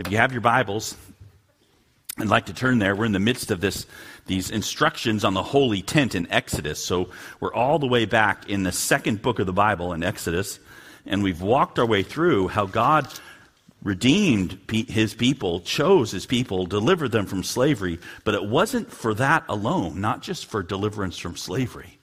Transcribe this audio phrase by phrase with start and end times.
[0.00, 0.96] If you have your Bibles,
[2.16, 2.96] I'd like to turn there.
[2.96, 3.84] We're in the midst of this,
[4.24, 6.82] these instructions on the holy tent in Exodus.
[6.82, 10.58] So we're all the way back in the second book of the Bible in Exodus,
[11.04, 13.12] and we've walked our way through how God
[13.82, 17.98] redeemed his people, chose his people, delivered them from slavery.
[18.24, 21.98] But it wasn't for that alone, not just for deliverance from slavery,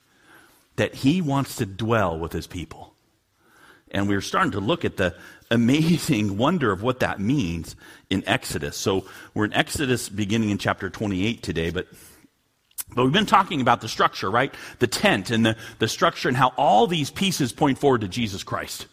[0.76, 2.94] that he wants to dwell with his people.
[3.90, 5.14] And we are starting to look at the
[5.50, 7.76] amazing wonder of what that means
[8.10, 8.76] in Exodus.
[8.76, 11.86] So we're in Exodus beginning in chapter 28 today, but
[12.94, 14.54] but we've been talking about the structure, right?
[14.78, 18.42] The tent and the, the structure and how all these pieces point forward to Jesus
[18.42, 18.86] Christ.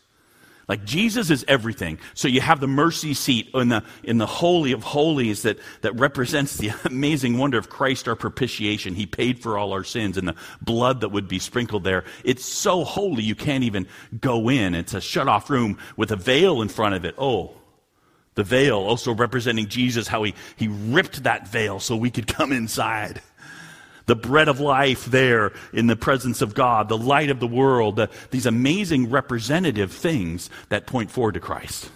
[0.68, 2.00] Like Jesus is everything.
[2.16, 5.94] So you have the mercy seat in the, in the Holy of Holies that, that
[6.00, 8.96] represents the amazing wonder of Christ, our propitiation.
[8.96, 12.04] He paid for all our sins and the blood that would be sprinkled there.
[12.24, 13.88] It's so holy you can't even
[14.20, 14.74] go in.
[14.74, 17.13] It's a shut off room with a veil in front of it.
[17.18, 17.54] Oh,
[18.34, 22.52] the veil also representing Jesus, how he, he ripped that veil so we could come
[22.52, 23.22] inside
[24.05, 27.95] the bread of life there in the presence of God, the light of the world,
[27.95, 31.89] the, these amazing representative things that point forward to Christ.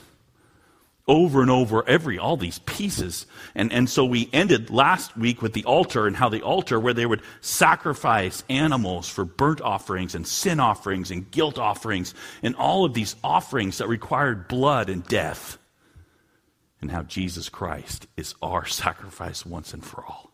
[1.07, 3.25] Over and over, every, all these pieces.
[3.55, 6.93] And, and so we ended last week with the altar and how the altar, where
[6.93, 12.85] they would sacrifice animals for burnt offerings and sin offerings and guilt offerings and all
[12.85, 15.57] of these offerings that required blood and death.
[16.79, 20.28] And how Jesus Christ is our sacrifice once and for all.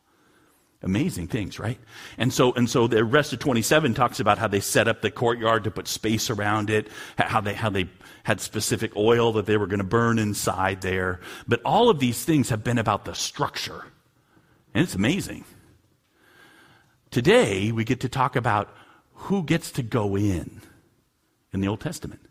[0.86, 1.80] Amazing things, right?
[2.20, 5.10] And so, and so the rest of 27 talks about how they set up the
[5.10, 7.90] courtyard to put space around it, how they, how they
[8.24, 11.20] had specific oil that they were going to burn inside there.
[11.48, 13.84] But all of these things have been about the structure.
[14.76, 15.46] And it's amazing.
[17.10, 18.70] Today, we get to talk about
[19.14, 20.62] who gets to go in
[21.52, 22.22] in the Old Testament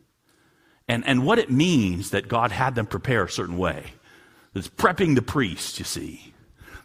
[0.86, 3.94] and, and what it means that God had them prepare a certain way.
[4.55, 6.33] It's prepping the priest, you see.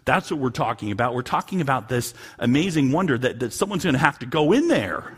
[0.10, 1.14] That's what we're talking about.
[1.14, 4.68] We're talking about this amazing wonder that, that someone's going to have to go in
[4.68, 5.16] there.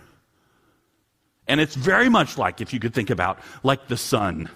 [1.48, 4.50] And it's very much like, if you could think about, like the sun.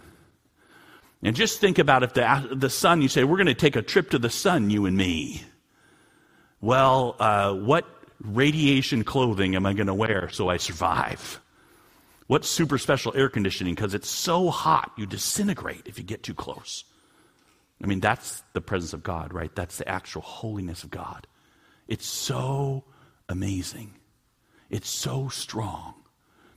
[1.23, 3.81] And just think about if the, the sun, you say, we're going to take a
[3.81, 5.41] trip to the sun, you and me.
[6.59, 7.85] Well, uh, what
[8.19, 11.39] radiation clothing am I going to wear so I survive?
[12.27, 13.73] What super special air conditioning?
[13.73, 16.83] Because it's so hot, you disintegrate if you get too close.
[17.83, 19.53] I mean, that's the presence of God, right?
[19.53, 21.27] That's the actual holiness of God.
[21.87, 22.83] It's so
[23.29, 23.93] amazing.
[24.69, 25.93] It's so strong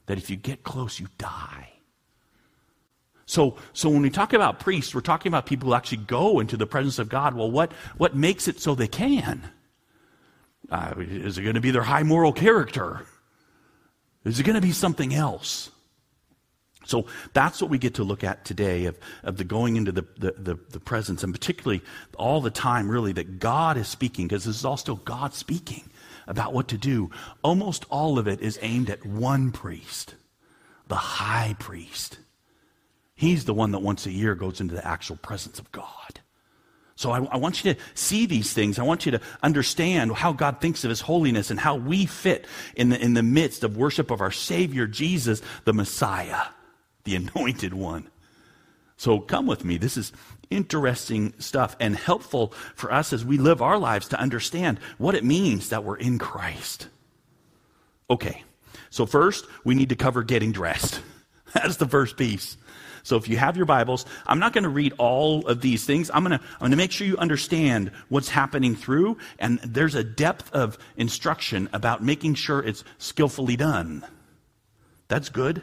[0.06, 1.70] that if you get close, you die.
[3.26, 6.56] So, so when we talk about priests, we're talking about people who actually go into
[6.56, 7.34] the presence of God.
[7.34, 9.50] Well, what, what makes it so they can?
[10.70, 13.02] Uh, is it going to be their high moral character?
[14.24, 15.70] Is it going to be something else?
[16.88, 17.04] So
[17.34, 20.32] that's what we get to look at today of, of the going into the, the,
[20.32, 21.82] the, the presence, and particularly
[22.16, 25.90] all the time, really, that God is speaking, because this is all still God speaking
[26.26, 27.10] about what to do.
[27.44, 30.14] Almost all of it is aimed at one priest,
[30.86, 32.20] the high priest.
[33.14, 36.20] He's the one that once a year goes into the actual presence of God.
[36.96, 38.78] So I, I, want you to see these things.
[38.78, 42.46] I want you to understand how God thinks of His holiness and how we fit
[42.74, 46.46] in the, in the midst of worship of our Savior, Jesus, the Messiah
[47.08, 48.08] the anointed one.
[48.96, 49.78] So come with me.
[49.78, 50.12] This is
[50.50, 55.24] interesting stuff and helpful for us as we live our lives to understand what it
[55.24, 56.88] means that we're in Christ.
[58.10, 58.42] Okay,
[58.90, 61.00] so first we need to cover getting dressed.
[61.54, 62.56] That's the first piece.
[63.04, 66.10] So if you have your Bibles, I'm not going to read all of these things.
[66.12, 70.04] I'm going to, I'm to make sure you understand what's happening through, and there's a
[70.04, 74.04] depth of instruction about making sure it's skillfully done.
[75.06, 75.62] That's good.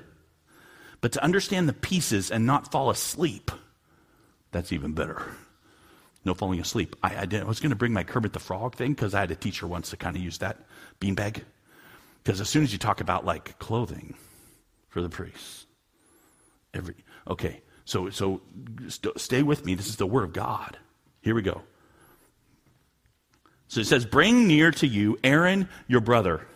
[1.05, 3.51] But to understand the pieces and not fall asleep,
[4.51, 5.21] that's even better.
[6.23, 6.95] No falling asleep.
[7.03, 9.19] I, I, did, I was going to bring my Kermit the Frog thing because I
[9.19, 10.65] had a teacher once that kind of used that
[10.99, 11.43] beanbag.
[12.23, 14.15] Because as soon as you talk about like clothing
[14.87, 15.67] for the priests,
[16.73, 16.95] every
[17.29, 18.41] okay, so so
[18.87, 19.75] st- stay with me.
[19.75, 20.79] This is the word of God.
[21.21, 21.61] Here we go.
[23.67, 26.47] So it says, "Bring near to you Aaron your brother,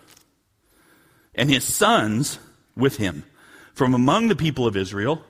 [1.36, 2.40] and his sons
[2.76, 3.26] with him."
[3.80, 5.22] From among the people of Israel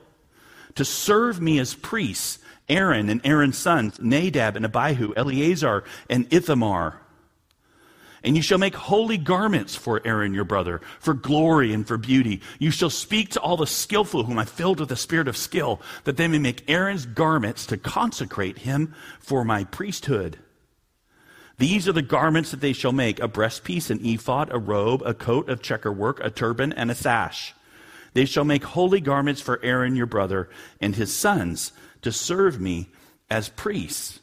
[0.74, 7.00] to serve me as priests Aaron and Aaron's sons, Nadab and Abihu, Eleazar and Ithamar.
[8.24, 12.40] And you shall make holy garments for Aaron your brother, for glory and for beauty.
[12.58, 15.80] You shall speak to all the skillful whom I filled with the spirit of skill,
[16.02, 20.40] that they may make Aaron's garments to consecrate him for my priesthood.
[21.58, 25.14] These are the garments that they shall make a breastpiece, an ephod, a robe, a
[25.14, 27.54] coat of checker work, a turban, and a sash.
[28.12, 30.48] They shall make holy garments for Aaron your brother
[30.80, 31.72] and his sons
[32.02, 32.88] to serve me
[33.28, 34.20] as priests.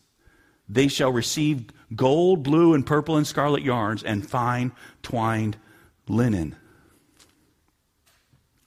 [0.69, 5.57] They shall receive gold, blue, and purple and scarlet yarns and fine twined
[6.07, 6.55] linen.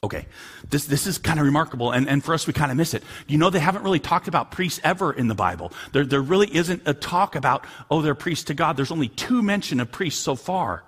[0.03, 0.25] Okay,
[0.71, 3.03] this, this is kind of remarkable, and, and for us, we kind of miss it.
[3.27, 5.73] You know, they haven't really talked about priests ever in the Bible.
[5.93, 8.79] There, there really isn't a talk about, oh, they're priests to God.
[8.79, 10.85] There's only two mention of priests so far.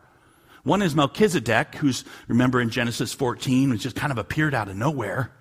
[0.64, 4.76] One is Melchizedek, who's, remember in Genesis 14, which just kind of appeared out of
[4.76, 5.32] nowhere.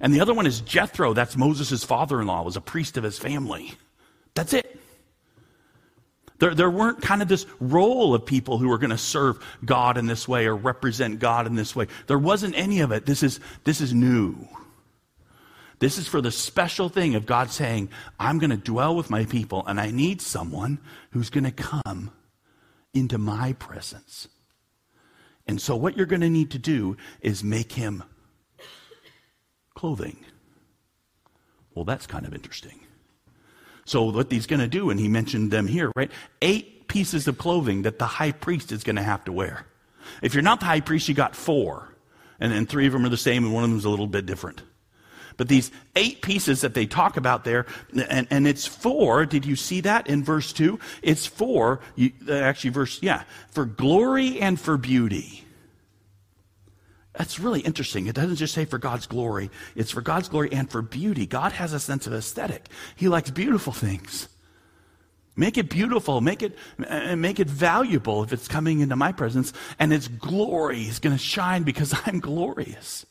[0.00, 3.04] And the other one is Jethro, that's Moses' father in law, was a priest of
[3.04, 3.74] his family.
[4.34, 4.80] That's it.
[6.38, 9.96] There, there weren't kind of this role of people who were going to serve God
[9.96, 11.86] in this way or represent God in this way.
[12.06, 13.06] There wasn't any of it.
[13.06, 14.48] This is, this is new.
[15.78, 17.88] This is for the special thing of God saying,
[18.18, 22.10] I'm going to dwell with my people, and I need someone who's going to come
[22.92, 24.28] into my presence.
[25.46, 28.02] And so, what you're going to need to do is make him
[29.74, 30.24] clothing.
[31.74, 32.80] Well, that's kind of interesting.
[33.84, 36.10] So, what he's going to do, and he mentioned them here, right?
[36.40, 39.66] Eight pieces of clothing that the high priest is going to have to wear.
[40.22, 41.90] If you're not the high priest, you got four.
[42.40, 44.06] And then three of them are the same, and one of them is a little
[44.06, 44.62] bit different.
[45.36, 47.66] But these eight pieces that they talk about there,
[48.08, 50.78] and, and it's for, did you see that in verse 2?
[51.02, 55.44] It's for, you, actually, verse, yeah, for glory and for beauty.
[57.14, 58.06] That's really interesting.
[58.06, 61.26] It doesn't just say for God's glory, it's for God's glory and for beauty.
[61.26, 62.66] God has a sense of aesthetic,
[62.96, 64.28] He likes beautiful things.
[65.36, 69.52] Make it beautiful, make it, uh, make it valuable if it's coming into my presence,
[69.80, 73.04] and its glory is going to shine because I'm glorious.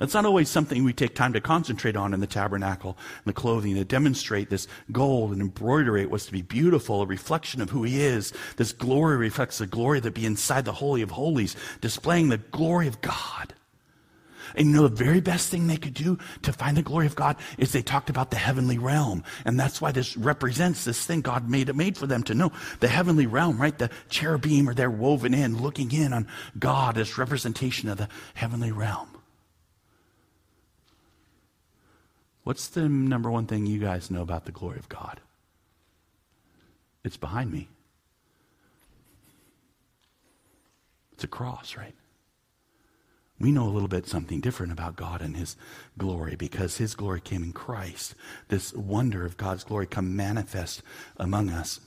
[0.00, 3.32] It's not always something we take time to concentrate on in the tabernacle and the
[3.32, 6.02] clothing to demonstrate this gold and embroidery.
[6.02, 8.32] It was to be beautiful, a reflection of who he is.
[8.56, 12.88] This glory reflects the glory that be inside the Holy of Holies, displaying the glory
[12.88, 13.54] of God.
[14.56, 17.16] And you know, the very best thing they could do to find the glory of
[17.16, 19.22] God is they talked about the heavenly realm.
[19.44, 22.50] And that's why this represents this thing God made, it made for them to know.
[22.80, 23.76] The heavenly realm, right?
[23.76, 26.26] The cherubim are there woven in, looking in on
[26.58, 29.13] God, this representation of the heavenly realm.
[32.44, 35.20] What's the number one thing you guys know about the glory of God?
[37.02, 37.68] It's behind me.
[41.12, 41.94] It's a cross, right?
[43.40, 45.56] We know a little bit something different about God and His
[45.98, 48.14] glory because His glory came in Christ.
[48.48, 50.82] This wonder of God's glory come manifest
[51.16, 51.80] among us.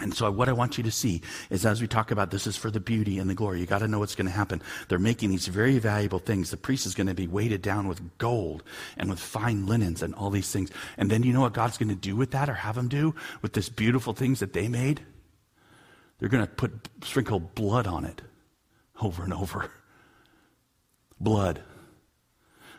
[0.00, 1.20] And so, what I want you to see
[1.50, 3.80] is as we talk about this is for the beauty and the glory, you got
[3.80, 4.62] to know what's going to happen.
[4.88, 6.50] They're making these very valuable things.
[6.50, 8.62] The priest is going to be weighted down with gold
[8.96, 10.70] and with fine linens and all these things.
[10.96, 13.14] And then you know what God's going to do with that or have them do
[13.42, 15.02] with this beautiful things that they made?
[16.18, 18.22] They're going to put sprinkle blood on it
[19.00, 19.70] over and over.
[21.18, 21.62] Blood.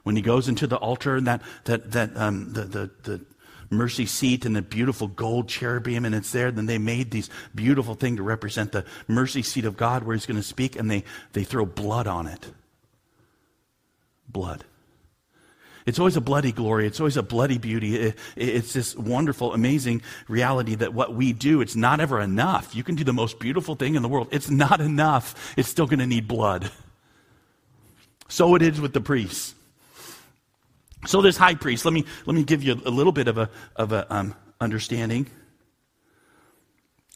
[0.03, 3.25] When he goes into the altar and that, that, that, um, the, the, the
[3.71, 6.51] mercy seat and the beautiful gold cherubim, and it's there.
[6.51, 10.27] Then they made these beautiful thing to represent the mercy seat of God where he's
[10.27, 11.03] going to speak, and they,
[11.33, 12.51] they throw blood on it.
[14.27, 14.65] Blood.
[15.85, 16.85] It's always a bloody glory.
[16.85, 17.95] It's always a bloody beauty.
[17.95, 22.75] It, it, it's this wonderful, amazing reality that what we do, it's not ever enough.
[22.75, 24.27] You can do the most beautiful thing in the world.
[24.31, 25.53] It's not enough.
[25.57, 26.69] It's still going to need blood.
[28.27, 29.56] So it is with the priests.
[31.06, 33.50] So this high priest, let me, let me give you a, little bit of a,
[33.75, 35.27] of a um, understanding.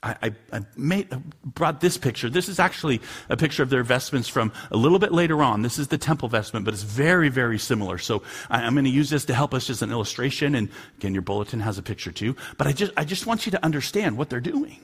[0.06, 1.10] I, I, made,
[1.44, 2.30] brought this picture.
[2.30, 5.63] This is actually a picture of their vestments from a little bit later on.
[5.63, 7.98] This is the temple vestment, but it's very, very similar.
[7.98, 10.54] So I, I'm going to use this to help us as an illustration.
[10.54, 12.36] And again, your bulletin has a picture too.
[12.58, 14.80] But I just, I just want you to understand what they're doing.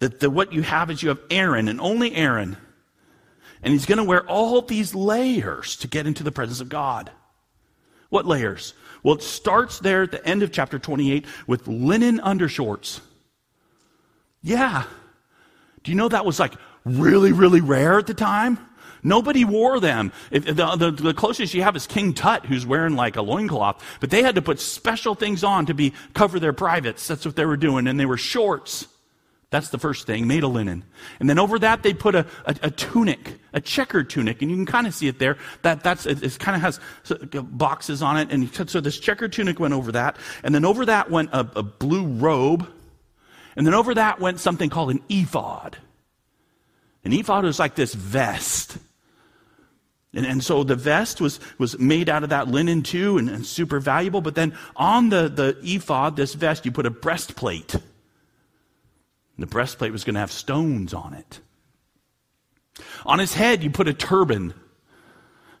[0.00, 2.58] That the, what you have is you have Aaron and only Aaron.
[3.62, 7.10] And he's going to wear all these layers to get into the presence of God.
[8.10, 8.74] What layers?
[9.02, 13.00] Well, it starts there at the end of chapter 28 with linen undershorts.
[14.42, 14.84] Yeah.
[15.82, 18.58] Do you know that was like really, really rare at the time?
[19.02, 20.12] Nobody wore them.
[20.30, 23.82] If, the, the, the, closest you have is King Tut, who's wearing like a loincloth.
[23.98, 27.08] But they had to put special things on to be cover their privates.
[27.08, 27.86] That's what they were doing.
[27.86, 28.86] And they were shorts.
[29.50, 30.84] That's the first thing, made of linen.
[31.18, 34.56] And then over that, they put a, a, a tunic, a checkered tunic, and you
[34.56, 35.38] can kind of see it there.
[35.62, 36.80] That, that's, it, it kind of has
[37.10, 38.30] uh, boxes on it.
[38.30, 40.16] And so this checkered tunic went over that.
[40.44, 42.68] And then over that went a, a blue robe.
[43.56, 45.76] And then over that went something called an ephod.
[47.04, 48.78] An ephod was like this vest.
[50.14, 53.44] And, and so the vest was, was made out of that linen too and, and
[53.44, 54.20] super valuable.
[54.20, 57.74] But then on the, the ephod, this vest, you put a breastplate.
[59.40, 61.40] The breastplate was going to have stones on it.
[63.06, 64.52] On his head, you put a turban.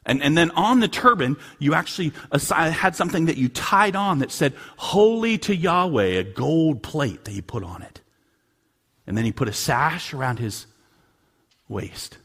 [0.04, 4.30] And, and then on the turban, you actually had something that you tied on that
[4.30, 8.02] said, Holy to Yahweh, a gold plate that you put on it.
[9.06, 10.66] And then he put a sash around his
[11.66, 12.18] waist.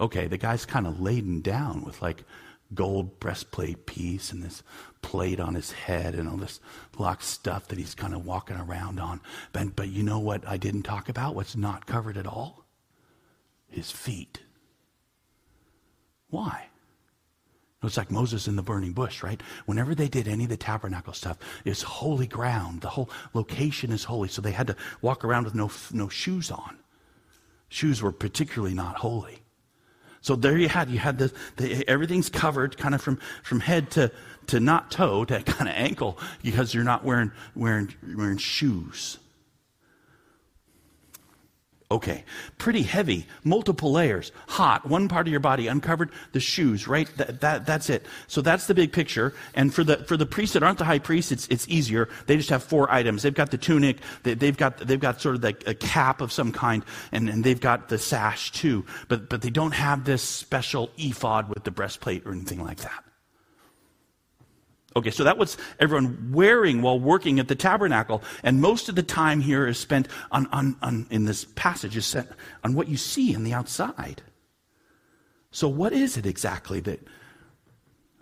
[0.00, 2.24] Okay, the guy's kind of laden down with like
[2.72, 4.62] gold breastplate piece and this
[5.02, 6.60] plate on his head and all this
[6.98, 9.20] lock stuff that he's kind of walking around on.
[9.52, 11.34] But, but you know what I didn't talk about?
[11.34, 12.64] What's not covered at all?
[13.68, 14.40] His feet.
[16.30, 16.68] Why?
[17.82, 19.42] It's like Moses in the burning bush, right?
[19.66, 22.80] Whenever they did any of the tabernacle stuff, it's holy ground.
[22.80, 24.28] The whole location is holy.
[24.28, 26.78] So they had to walk around with no, no shoes on.
[27.68, 29.43] Shoes were particularly not holy.
[30.24, 33.90] So there you had, you had the, the everything's covered kind of from, from head
[33.90, 34.10] to,
[34.46, 39.18] to not toe to kind of ankle because you're not wearing, wearing, wearing shoes.
[41.90, 42.24] Okay,
[42.56, 47.08] pretty heavy, multiple layers, hot, one part of your body uncovered, the shoes, right?
[47.18, 48.06] That, that, that's it.
[48.26, 49.34] So that's the big picture.
[49.54, 52.08] And for the, for the priests that aren't the high priests, it's, it's easier.
[52.26, 53.22] They just have four items.
[53.22, 56.32] They've got the tunic, they, have got, they've got sort of like a cap of
[56.32, 58.86] some kind, and, and they've got the sash too.
[59.08, 63.04] But, but they don't have this special ephod with the breastplate or anything like that.
[64.96, 68.22] Okay, so that was everyone wearing while working at the tabernacle.
[68.44, 72.16] And most of the time here is spent on, on, on in this passage is
[72.62, 74.22] on what you see on the outside.
[75.50, 77.00] So what is it exactly that,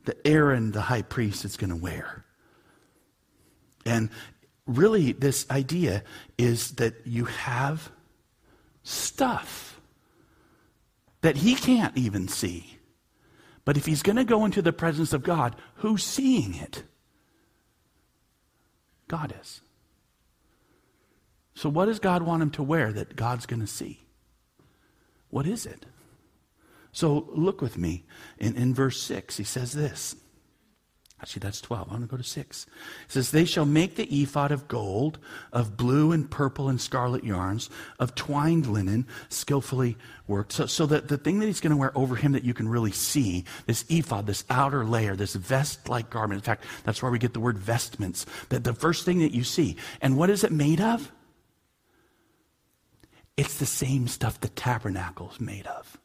[0.05, 2.25] that Aaron, the high priest, is going to wear?
[3.85, 4.09] And
[4.67, 6.05] really, this idea
[6.39, 7.91] is that you have
[8.83, 9.81] stuff
[11.21, 12.79] that he can't even see.
[13.65, 16.83] But if he's going to go into the presence of God, who's seeing it?
[19.09, 19.61] God is.
[21.55, 24.01] So, what does God want him to wear that God's going to see?
[25.31, 25.87] What is it?
[26.93, 28.05] So, look with me
[28.39, 29.37] in, in verse 6.
[29.37, 30.17] He says this
[31.23, 31.87] Actually, that's 12.
[31.87, 32.67] I'm going to go to 6.
[32.67, 35.21] It says, They shall make the ephod of gold,
[35.53, 40.53] of blue and purple and scarlet yarns, of twined linen, skillfully worked.
[40.53, 42.69] So, so that the thing that he's going to wear over him that you can
[42.69, 46.41] really see, this ephod, this outer layer, this vest like garment.
[46.41, 48.27] In fact, that's where we get the word vestments.
[48.49, 49.77] That the first thing that you see.
[50.01, 51.13] And what is it made of?
[53.37, 55.99] It's the same stuff the tabernacle is made of.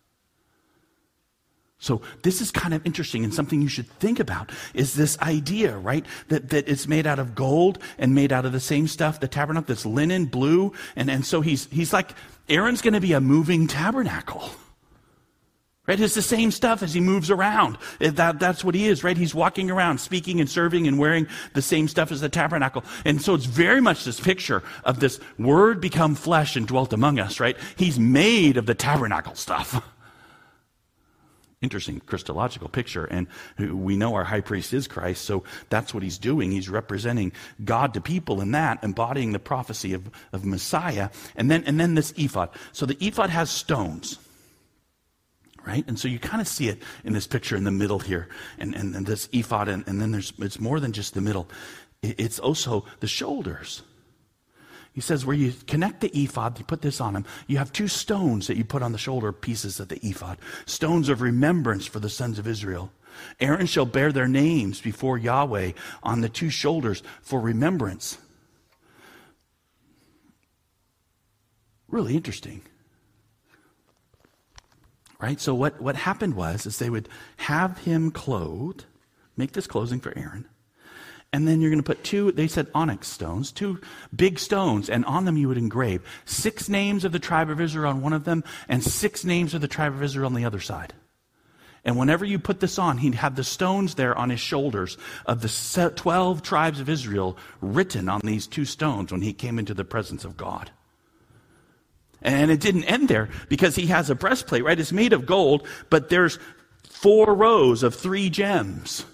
[1.79, 5.77] So this is kind of interesting and something you should think about is this idea,
[5.77, 6.05] right?
[6.29, 9.27] That, that it's made out of gold and made out of the same stuff, the
[9.27, 10.73] tabernacle that's linen, blue.
[10.95, 12.11] And, and so he's, he's like,
[12.49, 14.49] Aaron's going to be a moving tabernacle.
[15.85, 15.99] Right?
[15.99, 17.77] It's the same stuff as he moves around.
[17.99, 19.15] That, that's what he is, right?
[19.15, 22.83] He's walking around, speaking and serving and wearing the same stuff as the tabernacle.
[23.05, 27.19] And so it's very much this picture of this word become flesh and dwelt among
[27.19, 27.55] us, right?
[27.77, 29.81] He's made of the tabernacle stuff
[31.61, 33.05] interesting Christological picture.
[33.05, 36.51] And we know our high priest is Christ, so that's what he's doing.
[36.51, 37.31] He's representing
[37.63, 41.09] God to people in that, embodying the prophecy of, of Messiah.
[41.35, 42.49] And then, and then this ephod.
[42.71, 44.19] So the ephod has stones.
[45.65, 45.83] Right?
[45.87, 48.73] And so you kind of see it in this picture in the middle here, and,
[48.73, 51.49] and, and this ephod, and, and then there's it's more than just the middle.
[52.01, 53.81] It's also the shoulders.
[54.97, 57.87] He says, where you connect the ephod, you put this on him, you have two
[57.87, 61.99] stones that you put on the shoulder pieces of the ephod, stones of remembrance for
[61.99, 62.91] the sons of Israel.
[63.39, 68.17] Aaron shall bear their names before Yahweh on the two shoulders for remembrance.
[71.87, 72.63] Really interesting.
[75.19, 75.39] Right?
[75.39, 78.85] So what, what happened was is they would have him clothed,
[79.35, 80.47] make this clothing for Aaron.
[81.33, 83.81] And then you're going to put two, they said onyx stones, two
[84.15, 87.91] big stones, and on them you would engrave six names of the tribe of Israel
[87.91, 90.61] on one of them and six names of the tribe of Israel on the other
[90.61, 90.93] side.
[91.83, 95.41] And whenever you put this on, he'd have the stones there on his shoulders of
[95.41, 99.85] the 12 tribes of Israel written on these two stones when he came into the
[99.85, 100.71] presence of God.
[102.21, 104.79] And it didn't end there because he has a breastplate, right?
[104.79, 106.39] It's made of gold, but there's
[106.83, 109.05] four rows of three gems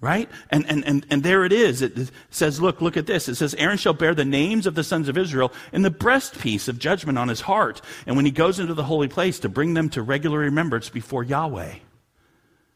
[0.00, 0.28] right?
[0.50, 1.82] And, and, and, and there it is.
[1.82, 3.28] It says, look, look at this.
[3.28, 6.68] It says, Aaron shall bear the names of the sons of Israel in the breastpiece
[6.68, 7.80] of judgment on his heart.
[8.06, 11.24] And when he goes into the holy place to bring them to regular remembrance before
[11.24, 11.74] Yahweh.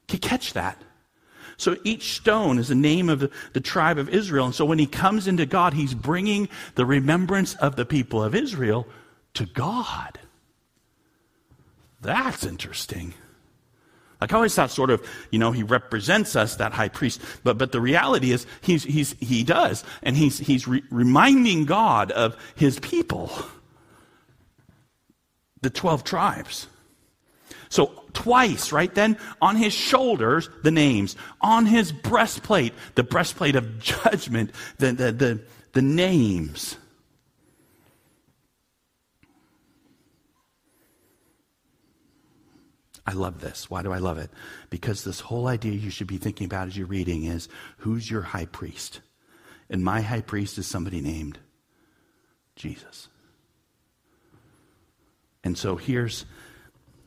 [0.09, 0.83] Can catch that?
[1.57, 4.47] So each stone is the name of the, the tribe of Israel.
[4.47, 8.35] And so when he comes into God, he's bringing the remembrance of the people of
[8.35, 8.87] Israel
[9.35, 10.19] to God.
[12.01, 13.15] That's interesting.
[14.23, 17.21] Like I always thought sort of, you know, he represents us, that high priest.
[17.43, 19.83] But, but the reality is he's, he's, he does.
[20.05, 23.33] And he's, he's re- reminding God of his people.
[25.63, 26.69] The 12 tribes.
[27.69, 31.17] So twice, right then, on his shoulders, the names.
[31.41, 35.41] On his breastplate, the breastplate of judgment, the, the, the,
[35.73, 36.77] the names.
[43.07, 43.69] I love this.
[43.69, 44.31] Why do I love it?
[44.71, 48.23] Because this whole idea you should be thinking about as you're reading is who's your
[48.23, 49.01] high priest?
[49.69, 51.39] And my high priest is somebody named
[52.55, 53.09] Jesus.
[55.43, 56.25] And so here's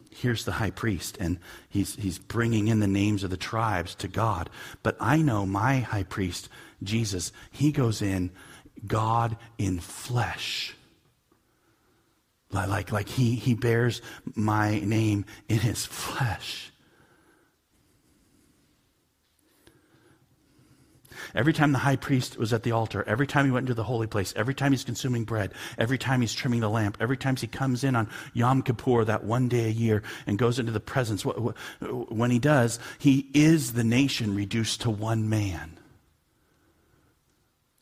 [0.10, 1.38] here's the high priest and
[1.68, 4.50] he's he's bringing in the names of the tribes to God.
[4.84, 6.50] But I know my high priest
[6.84, 8.32] Jesus, he goes in
[8.86, 10.76] God in flesh.
[12.56, 14.02] Like, like he, he bears
[14.34, 16.72] my name in his flesh.
[21.34, 23.84] Every time the high priest was at the altar, every time he went into the
[23.84, 27.36] holy place, every time he's consuming bread, every time he's trimming the lamp, every time
[27.36, 30.80] he comes in on Yom Kippur, that one day a year, and goes into the
[30.80, 35.78] presence, when he does, he is the nation reduced to one man.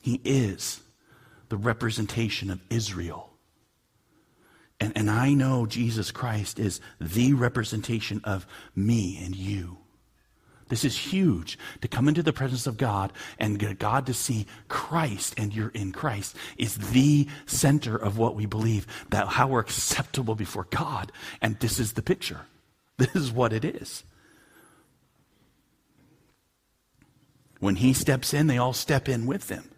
[0.01, 0.81] He is
[1.49, 3.32] the representation of Israel.
[4.79, 9.77] And, and I know Jesus Christ is the representation of me and you.
[10.69, 15.35] This is huge to come into the presence of God and God to see Christ
[15.37, 20.35] and you're in Christ is the center of what we believe that how we're acceptable
[20.35, 21.11] before God.
[21.41, 22.41] And this is the picture.
[22.97, 24.03] This is what it is.
[27.59, 29.72] When he steps in, they all step in with him.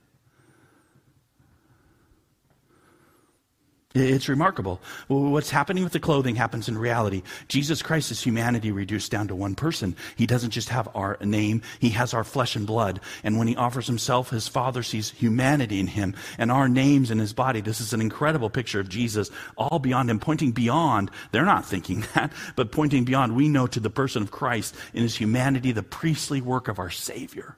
[3.96, 4.82] It's remarkable.
[5.08, 7.24] What's happening with the clothing happens in reality.
[7.48, 9.96] Jesus Christ is humanity reduced down to one person.
[10.18, 13.00] He doesn't just have our name, He has our flesh and blood.
[13.24, 17.20] And when He offers Himself, His Father sees humanity in Him and our names in
[17.20, 17.62] His body.
[17.62, 21.10] This is an incredible picture of Jesus, all beyond Him, pointing beyond.
[21.32, 23.34] They're not thinking that, but pointing beyond.
[23.34, 26.90] We know to the person of Christ in His humanity, the priestly work of our
[26.90, 27.56] Savior.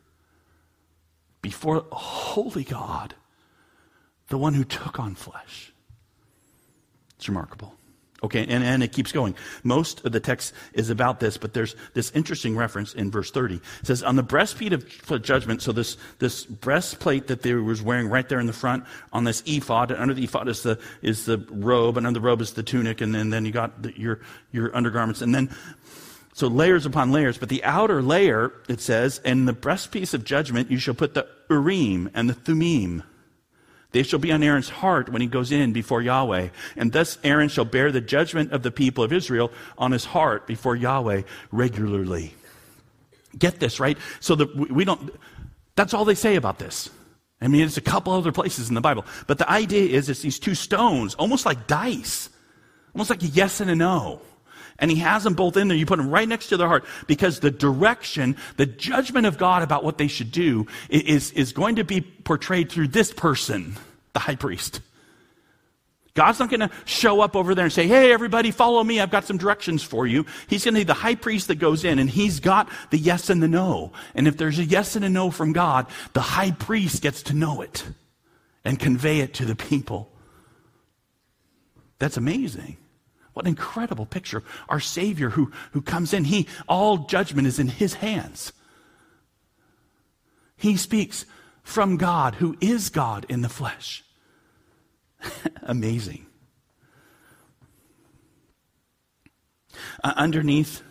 [1.41, 3.15] Before holy God,
[4.28, 5.73] the one who took on flesh
[7.17, 7.73] it's remarkable.
[8.23, 9.36] Okay, and, and it keeps going.
[9.63, 13.56] Most of the text is about this, but there's this interesting reference in verse 30.
[13.56, 14.88] It says, On the breastplate of
[15.21, 19.23] judgment, so this, this breastplate that they was wearing right there in the front, on
[19.23, 22.41] this ephod, and under the ephod is the, is the robe, and under the robe
[22.41, 24.19] is the tunic, and then, then you got the, your,
[24.51, 25.21] your undergarments.
[25.21, 25.56] And then,
[26.34, 30.71] so layers upon layers, but the outer layer, it says, and the breastpiece of judgment,
[30.71, 33.03] you shall put the Urim and the Thummim
[33.91, 36.50] they shall be on Aaron's heart when he goes in before Yahweh.
[36.76, 40.45] And thus Aaron shall bear the judgment of the people of Israel on his heart
[40.45, 42.36] before Yahweh regularly.
[43.38, 43.97] Get this, right?
[44.19, 45.12] So that we don't,
[45.76, 46.89] that's all they say about this.
[47.39, 49.06] I mean, it's a couple other places in the Bible.
[49.28, 52.30] But the idea is it's these two stones, almost like dice,
[52.93, 54.21] almost like a yes and a no.
[54.79, 55.77] And he has them both in there.
[55.77, 59.63] You put them right next to their heart because the direction, the judgment of God
[59.63, 63.75] about what they should do is, is going to be portrayed through this person,
[64.13, 64.81] the high priest.
[66.13, 68.99] God's not going to show up over there and say, Hey, everybody, follow me.
[68.99, 70.25] I've got some directions for you.
[70.47, 73.29] He's going to be the high priest that goes in and he's got the yes
[73.29, 73.91] and the no.
[74.15, 77.35] And if there's a yes and a no from God, the high priest gets to
[77.35, 77.85] know it
[78.65, 80.11] and convey it to the people.
[81.99, 82.77] That's amazing.
[83.38, 84.41] What an incredible picture.
[84.67, 88.52] Our Savior who, who comes in, he, all judgment is in his hands.
[90.56, 91.28] He speaks
[91.62, 94.04] from God, who is God in the flesh.
[95.62, 96.26] Amazing.
[100.04, 100.82] Uh, underneath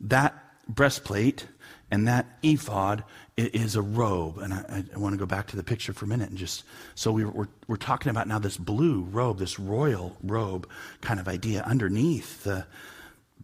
[0.00, 0.34] that
[0.66, 1.46] breastplate
[1.92, 3.04] and that ephod
[3.36, 4.38] is a robe.
[4.38, 6.64] And I, I, want to go back to the picture for a minute and just
[6.94, 10.68] so we, we're, we're talking about now this blue robe, this royal robe
[11.00, 12.66] kind of idea underneath the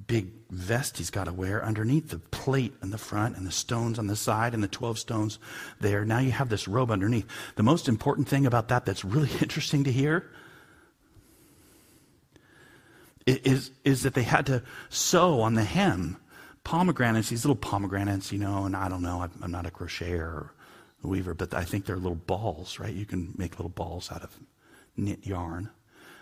[0.07, 3.98] big vest he's got to wear, underneath the plate in the front and the stones
[3.98, 5.38] on the side and the 12 stones
[5.81, 6.05] there.
[6.05, 7.27] Now you have this robe underneath.
[7.57, 10.31] The most important thing about that that's really interesting to hear
[13.27, 16.16] is, is that they had to sew on the hem
[16.68, 20.52] pomegranates, these little pomegranates, you know, and I don't know, I'm not a crocheter or
[21.02, 22.92] a weaver, but I think they're little balls, right?
[22.92, 24.38] You can make little balls out of
[24.94, 25.70] knit yarn.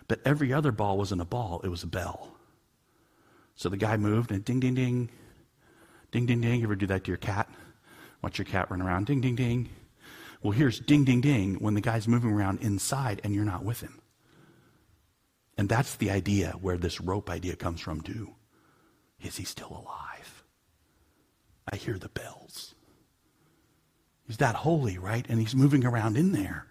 [0.07, 2.37] But every other ball wasn't a ball, it was a bell.
[3.57, 5.09] So the guy moved and ding, ding, ding,
[6.13, 6.61] ding, ding, ding.
[6.61, 7.51] You ever do that to your cat?
[8.23, 9.69] Watch your cat run around, ding, ding, ding.
[10.45, 13.81] Well, here's ding, ding, ding when the guy's moving around inside and you're not with
[13.81, 14.01] him.
[15.59, 18.31] And that's the idea where this rope idea comes from, too.
[19.21, 20.16] Is he still alive?
[21.71, 22.75] I hear the bells.
[24.27, 25.25] He's that holy, right?
[25.29, 26.67] And he's moving around in there.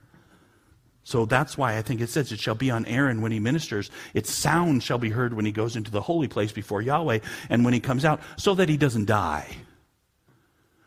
[1.04, 3.92] So that's why I think it says it shall be on Aaron when he ministers.
[4.14, 7.64] Its sound shall be heard when he goes into the holy place before Yahweh and
[7.64, 9.46] when he comes out, so that he doesn't die.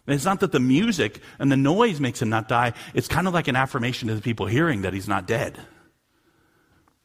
[0.06, 2.72] And it's not that the music and the noise makes him not die.
[2.94, 5.60] It's kind of like an affirmation to the people hearing that he's not dead.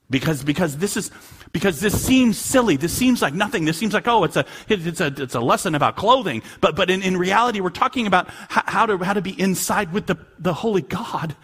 [0.09, 1.11] Because, because this is,
[1.53, 2.75] because this seems silly.
[2.75, 3.65] This seems like nothing.
[3.65, 6.43] This seems like, oh, it's a, it's a, it's a lesson about clothing.
[6.61, 9.91] But, but in, in reality, we're talking about how, how to, how to be inside
[9.93, 11.35] with the, the holy God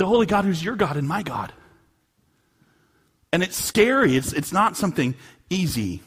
[0.00, 1.52] the holy God who's your God and my God.
[3.32, 4.16] And it's scary.
[4.16, 5.14] It's, it's not something
[5.50, 6.00] easy.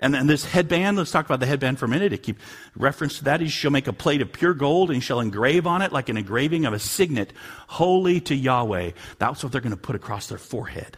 [0.00, 2.14] And then this headband, let's talk about the headband for a minute.
[2.14, 2.40] It keep
[2.74, 3.42] reference to that.
[3.42, 6.16] He shall make a plate of pure gold and shall engrave on it like an
[6.16, 7.34] engraving of a signet,
[7.68, 8.92] holy to Yahweh.
[9.18, 10.96] That's what they're going to put across their forehead.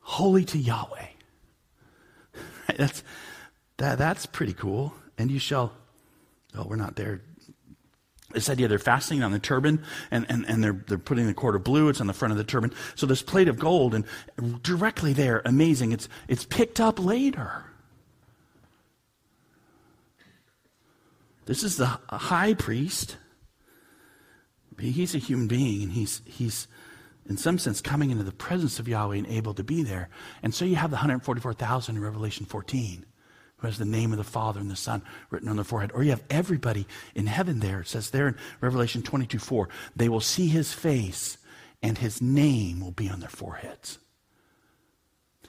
[0.00, 1.06] Holy to Yahweh.
[2.76, 3.02] That's,
[3.76, 4.94] that, that's pretty cool.
[5.18, 5.72] And you shall,
[6.56, 7.20] oh, we're not there
[8.32, 11.54] this idea they're fastening on the turban and, and, and they're, they're putting the cord
[11.54, 14.04] of blue it's on the front of the turban so this plate of gold and
[14.62, 17.65] directly there amazing it's, it's picked up later
[21.46, 23.16] this is the high priest
[24.78, 26.68] he's a human being and he's, he's
[27.28, 30.08] in some sense coming into the presence of yahweh and able to be there
[30.42, 33.06] and so you have the 144000 in revelation 14
[33.58, 35.90] who has the name of the Father and the Son written on their forehead.
[35.94, 37.80] Or you have everybody in heaven there.
[37.80, 41.38] It says there in Revelation 22 4, they will see his face
[41.82, 43.98] and his name will be on their foreheads.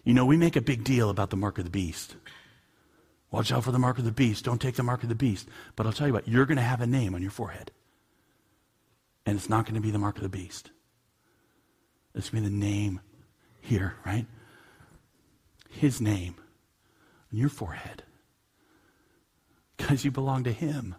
[0.04, 2.16] You know, we make a big deal about the mark of the beast.
[3.32, 4.46] Watch out for the mark of the beast.
[4.46, 5.48] Don't take the mark of the beast.
[5.76, 7.72] But I'll tell you what, you're going to have a name on your forehead.
[9.26, 10.72] And it's not going to be the mark of the beast.
[12.16, 13.02] It's going to be the name
[13.60, 14.26] here, right?
[15.70, 16.36] His name
[17.32, 18.04] on your forehead
[19.76, 20.96] because you belong to Him.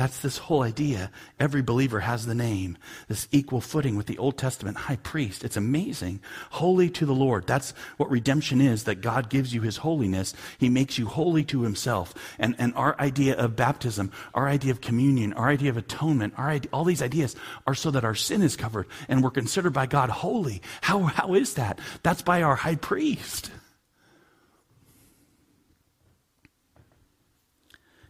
[0.00, 1.10] That's this whole idea.
[1.38, 5.44] Every believer has the name, this equal footing with the Old Testament high priest.
[5.44, 6.22] It's amazing.
[6.52, 7.46] Holy to the Lord.
[7.46, 10.32] That's what redemption is, that God gives you his holiness.
[10.56, 12.14] He makes you holy to himself.
[12.38, 16.48] And, and our idea of baptism, our idea of communion, our idea of atonement, our
[16.48, 17.36] idea, all these ideas
[17.66, 20.62] are so that our sin is covered and we're considered by God holy.
[20.80, 21.78] How, how is that?
[22.02, 23.50] That's by our high priest.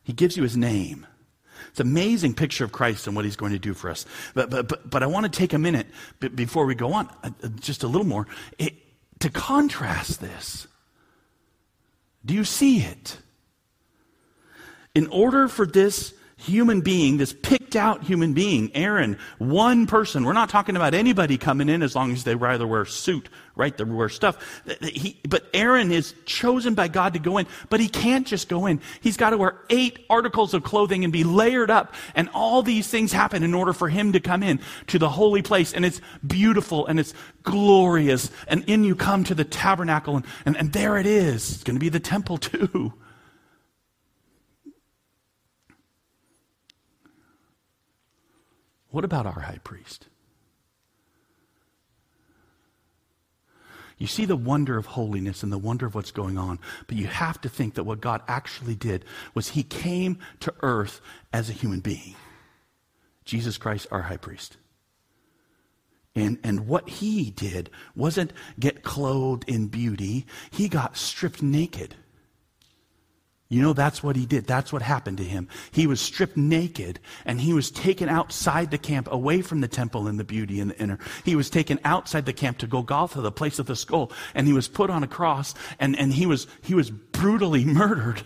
[0.05, 1.09] He gives you his name.
[1.71, 4.07] It's an amazing picture of Christ and what he's going to do for us.
[4.35, 5.87] But, but, but, but I want to take a minute
[6.19, 8.27] before we go on, uh, uh, just a little more,
[8.59, 8.75] it,
[9.21, 10.67] to contrast this.
[12.25, 13.19] Do you see it?
[14.95, 20.25] In order for this human being, this picked out human being, Aaron, one person.
[20.25, 23.29] We're not talking about anybody coming in as long as they rather wear a suit,
[23.55, 23.77] right?
[23.77, 24.63] They wear stuff.
[24.83, 28.67] He, but Aaron is chosen by God to go in, but he can't just go
[28.67, 28.81] in.
[29.01, 31.95] He's got to wear eight articles of clothing and be layered up.
[32.15, 35.43] And all these things happen in order for him to come in to the holy
[35.43, 35.73] place.
[35.73, 38.31] And it's beautiful and it's glorious.
[38.49, 41.53] And in you come to the tabernacle and, and, and there it is.
[41.53, 42.95] It's going to be the temple too.
[48.91, 50.07] What about our high priest?
[53.99, 57.07] You see the wonder of holiness and the wonder of what's going on, but you
[57.07, 61.03] have to think that what God actually did was he came to earth
[61.35, 62.15] as a human being.
[63.27, 64.57] Jesus Christ, our high priest.
[66.15, 71.95] And, and what he did wasn't get clothed in beauty, he got stripped naked.
[73.51, 74.47] You know, that's what he did.
[74.47, 75.49] That's what happened to him.
[75.73, 80.07] He was stripped naked and he was taken outside the camp, away from the temple
[80.07, 81.01] and the beauty in the inner.
[81.25, 84.53] He was taken outside the camp to Golgotha, the place of the skull, and he
[84.53, 88.23] was put on a cross and, and he was, he was brutally murdered.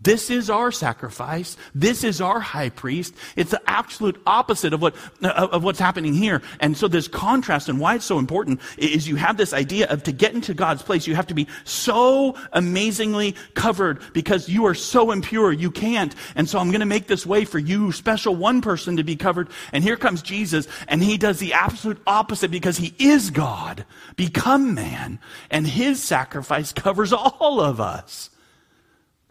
[0.00, 1.56] This is our sacrifice.
[1.74, 3.14] This is our high priest.
[3.34, 6.40] It's the absolute opposite of what of what's happening here.
[6.60, 10.04] And so this contrast and why it's so important is you have this idea of
[10.04, 14.74] to get into God's place, you have to be so amazingly covered because you are
[14.74, 16.14] so impure, you can't.
[16.36, 19.16] And so I'm going to make this way for you, special one person to be
[19.16, 19.48] covered.
[19.72, 23.84] And here comes Jesus, and he does the absolute opposite because he is God,
[24.14, 25.18] become man,
[25.50, 28.30] and his sacrifice covers all of us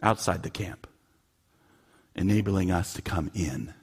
[0.02, 0.86] outside the camp,
[2.14, 3.74] enabling us to come in.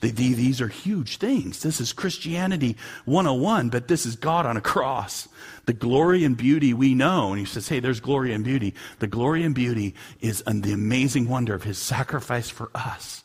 [0.00, 1.62] These are huge things.
[1.62, 5.28] This is Christianity 101, but this is God on a cross.
[5.66, 7.30] The glory and beauty we know.
[7.30, 8.74] And he says, hey, there's glory and beauty.
[8.98, 13.22] The glory and beauty is the amazing wonder of his sacrifice for us.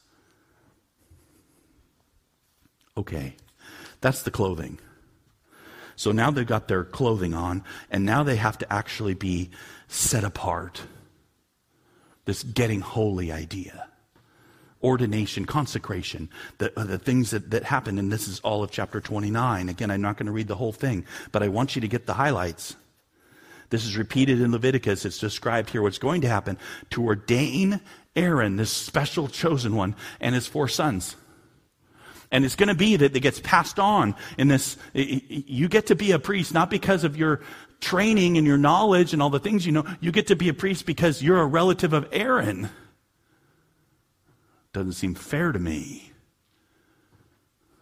[2.96, 3.36] Okay,
[4.02, 4.78] that's the clothing.
[5.96, 9.50] So now they've got their clothing on, and now they have to actually be
[9.88, 10.82] set apart
[12.28, 13.88] this getting holy idea.
[14.84, 17.98] ordination, consecration, the, uh, the things that, that happen.
[17.98, 19.70] And this is all of chapter 29.
[19.70, 22.06] Again, I'm not going to read the whole thing, but I want you to get
[22.06, 22.76] the highlights.
[23.72, 25.04] This is repeated in Leviticus.
[25.04, 26.60] It's described here what's going to happen
[26.92, 27.82] to ordain
[28.16, 31.16] Aaron, this special chosen one, and his four sons.
[32.30, 34.78] And it's going to be that it gets passed on in this.
[34.94, 37.42] You get to be a priest not because of your
[37.80, 39.86] training and your knowledge and all the things you know.
[40.00, 42.70] You get to be a priest because you're a relative of Aaron.
[44.74, 46.12] Doesn't seem fair to me.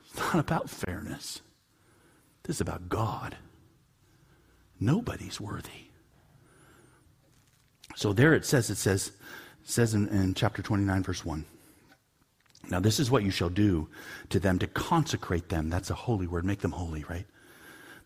[0.05, 1.41] It's not about fairness.
[2.43, 3.37] This is about God.
[4.79, 5.89] Nobody's worthy.
[7.95, 9.07] So there it says, it says,
[9.63, 11.45] it says in, in chapter 29, verse 1.
[12.69, 13.87] Now, this is what you shall do
[14.29, 15.69] to them to consecrate them.
[15.69, 16.45] That's a holy word.
[16.45, 17.25] Make them holy, right?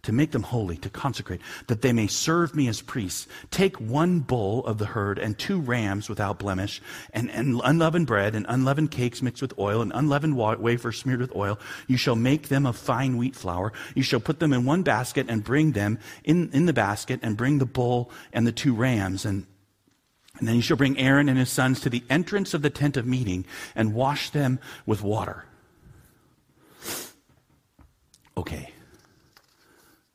[0.03, 3.27] To make them holy, to consecrate, that they may serve me as priests.
[3.51, 6.81] Take one bull of the herd and two rams without blemish,
[7.11, 11.35] and, and unleavened bread, and unleavened cakes mixed with oil, and unleavened wafers smeared with
[11.35, 11.59] oil.
[11.87, 13.73] You shall make them of fine wheat flour.
[13.95, 17.35] You shall put them in one basket and bring them in, in the basket, and
[17.35, 19.25] bring the bull and the two rams.
[19.25, 19.45] And
[20.37, 22.95] and then you shall bring Aaron and his sons to the entrance of the tent
[22.95, 25.43] of meeting and wash them with water.
[28.37, 28.71] Okay.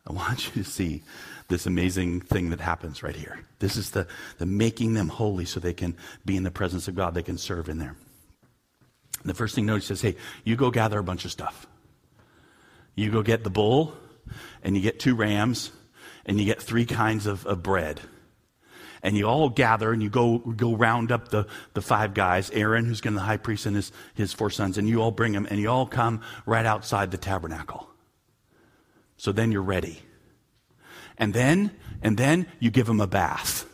[0.07, 1.03] I want you to see
[1.49, 3.41] this amazing thing that happens right here.
[3.59, 4.07] This is the,
[4.39, 7.39] the making them holy so they can be in the presence of God, they can
[7.39, 7.97] serve in there.
[9.21, 11.67] And the first thing notice says, hey, you go gather a bunch of stuff.
[12.95, 13.95] You go get the bull,
[14.63, 15.73] and you get two rams,
[16.27, 18.01] and you get three kinds of, of bread.
[19.03, 22.87] And you all gather and you go, go round up the, the five guys, Aaron,
[22.87, 25.11] who's going to be the high priest, and his, his four sons, and you all
[25.11, 27.89] bring them, and you all come right outside the tabernacle.
[29.25, 30.03] So then you're ready.
[31.17, 31.71] And then,
[32.03, 33.65] and then you give them a bath.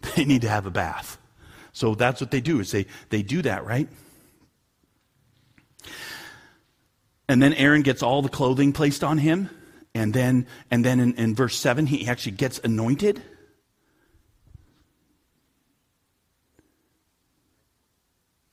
[0.16, 1.18] They need to have a bath.
[1.72, 3.86] So that's what they do is they, they do that, right?
[7.28, 9.50] And then Aaron gets all the clothing placed on him.
[9.94, 13.22] And then, and then in, in verse 7, he actually gets anointed.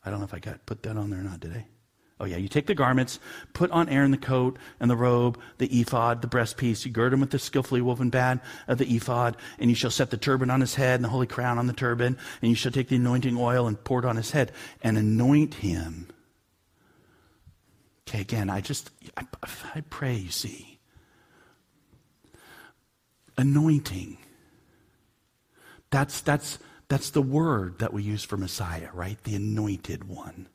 [0.03, 1.65] I don't know if I got put that on there or not, did I?
[2.17, 3.19] Oh, yeah, you take the garments,
[3.53, 6.85] put on Aaron the coat and the robe, the ephod, the breastpiece.
[6.85, 10.11] You gird him with the skillfully woven band of the ephod, and you shall set
[10.11, 12.71] the turban on his head and the holy crown on the turban, and you shall
[12.71, 16.07] take the anointing oil and pour it on his head and anoint him.
[18.07, 19.25] Okay, again, I just, I,
[19.73, 20.79] I pray, you see.
[23.37, 24.17] Anointing.
[25.89, 29.21] That's, that's, that's the word that we use for Messiah, right?
[29.23, 30.47] The anointed one.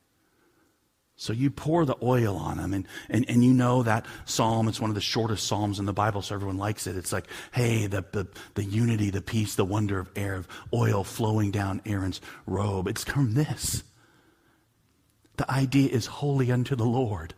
[1.21, 4.81] So you pour the oil on them, and, and, and you know that psalm, it's
[4.81, 6.97] one of the shortest psalms in the Bible, so everyone likes it.
[6.97, 11.03] It's like, hey, the, the, the unity, the peace, the wonder of air, of oil
[11.03, 12.87] flowing down Aaron's robe.
[12.87, 13.83] It's from this.
[15.37, 17.35] The idea is holy unto the Lord.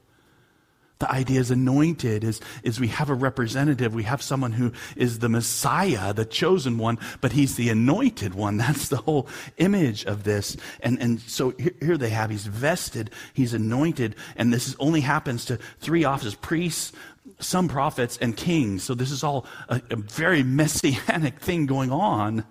[1.04, 3.94] The idea is anointed is, is we have a representative.
[3.94, 8.56] We have someone who is the Messiah, the chosen one, but he's the anointed one.
[8.64, 10.56] That's the whole image of this.
[10.80, 15.02] And, and so here, here they have, he's vested, he's anointed, and this is, only
[15.02, 16.94] happens to three offices, priests,
[17.42, 18.84] some prophets, and kings.
[18.84, 22.46] So this is all a, a very messianic thing going on.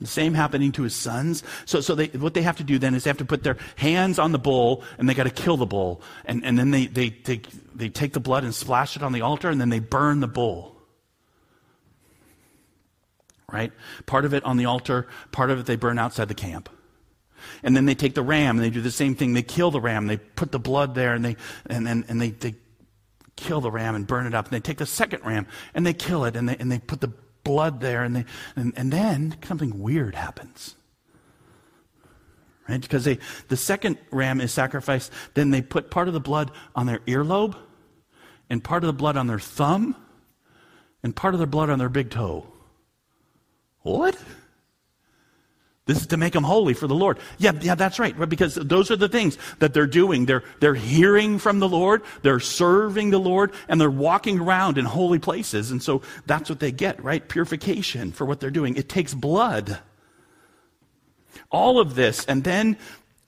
[0.00, 1.42] The same happening to his sons.
[1.66, 3.58] So, so they, what they have to do then is they have to put their
[3.76, 6.00] hands on the bull and they got to kill the bull.
[6.24, 9.20] And, and then they, they, take, they take the blood and splash it on the
[9.20, 10.74] altar and then they burn the bull.
[13.52, 13.72] Right?
[14.06, 16.70] Part of it on the altar, part of it they burn outside the camp.
[17.62, 19.34] And then they take the ram and they do the same thing.
[19.34, 20.06] They kill the ram.
[20.06, 21.36] They put the blood there and they,
[21.66, 22.54] and, and, and they, they
[23.36, 24.46] kill the ram and burn it up.
[24.46, 27.02] And they take the second ram and they kill it and they, and they put
[27.02, 27.12] the
[27.44, 28.24] blood there, and, they,
[28.56, 30.76] and, and then something weird happens.
[32.68, 32.80] Right?
[32.80, 36.86] Because they, the second ram is sacrificed, then they put part of the blood on
[36.86, 37.56] their earlobe,
[38.48, 39.96] and part of the blood on their thumb,
[41.02, 42.46] and part of their blood on their big toe.
[43.82, 44.16] What?
[45.90, 47.18] This is to make them holy for the Lord.
[47.38, 48.16] Yeah, yeah, that's right.
[48.28, 50.24] Because those are the things that they're doing.
[50.24, 54.84] They're, they're hearing from the Lord, they're serving the Lord, and they're walking around in
[54.84, 55.72] holy places.
[55.72, 57.28] And so that's what they get, right?
[57.28, 58.76] Purification for what they're doing.
[58.76, 59.80] It takes blood.
[61.50, 62.76] All of this, and then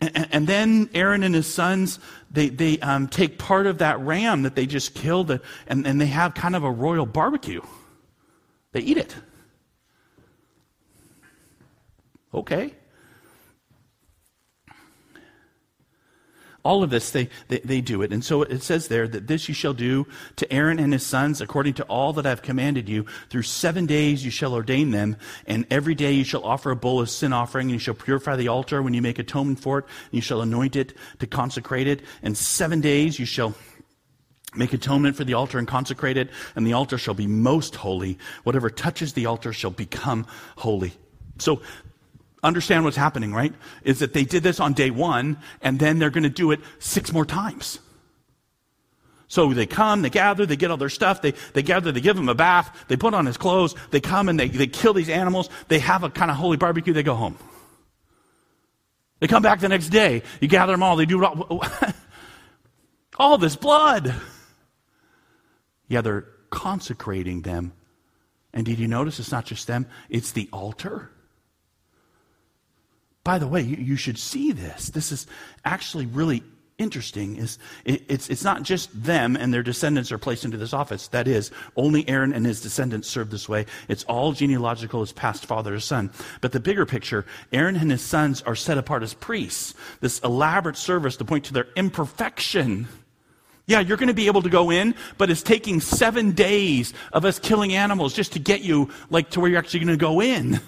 [0.00, 1.98] and then Aaron and his sons,
[2.30, 5.30] they, they um, take part of that ram that they just killed,
[5.66, 7.62] and, and they have kind of a royal barbecue.
[8.70, 9.14] They eat it.
[12.34, 12.74] Okay.
[16.64, 18.12] all of this, they, they, they, do it.
[18.12, 21.40] And so it says there that this you shall do to Aaron and his sons
[21.40, 23.06] according to all that I've commanded you.
[23.30, 25.16] Through seven days you shall ordain them,
[25.46, 28.36] and every day you shall offer a bull of sin offering, and you shall purify
[28.36, 31.88] the altar when you make atonement for it, and you shall anoint it to consecrate
[31.88, 32.02] it.
[32.22, 33.54] And seven days you shall
[34.54, 38.18] Make atonement for the altar and consecrate it, and the altar shall be most holy.
[38.44, 40.92] Whatever touches the altar shall become holy.
[41.38, 41.62] So
[42.42, 43.54] understand what's happening, right?
[43.84, 46.60] Is that they did this on day one, and then they're going to do it
[46.78, 47.78] six more times.
[49.28, 52.18] So they come, they gather, they get all their stuff, they, they gather, they give
[52.18, 55.08] him a bath, they put on his clothes, they come and they, they kill these
[55.08, 57.38] animals, they have a kind of holy barbecue, they go home.
[59.20, 61.64] They come back the next day, you gather them all, they do all,
[63.16, 64.14] all this blood.
[65.88, 67.72] Yeah, they're consecrating them.
[68.52, 71.11] And did you notice it's not just them, it's the altar?
[73.24, 74.88] By the way, you, you should see this.
[74.88, 75.26] This is
[75.64, 76.42] actually really
[76.78, 80.72] interesting is it, it's, it's not just them and their descendants are placed into this
[80.72, 81.08] office.
[81.08, 83.66] That is, only Aaron and his descendants serve this way.
[83.88, 86.10] It's all genealogical as past father to son.
[86.40, 89.74] But the bigger picture, Aaron and his sons are set apart as priests.
[90.00, 92.88] This elaborate service to point to their imperfection.
[93.66, 97.24] Yeah, you're going to be able to go in, but it's taking seven days of
[97.24, 100.20] us killing animals just to get you like to where you're actually going to go
[100.20, 100.60] in.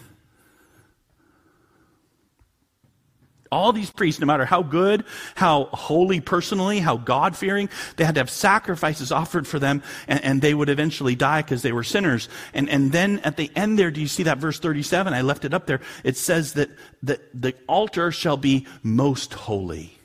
[3.55, 5.05] All these priests, no matter how good,
[5.37, 10.23] how holy personally, how God fearing, they had to have sacrifices offered for them, and,
[10.25, 12.29] and they would eventually die because they were sinners.
[12.53, 15.14] And, and then at the end there, do you see that verse 37?
[15.14, 15.81] I left it up there.
[16.03, 16.71] It says that,
[17.05, 19.99] that the altar shall be most holy.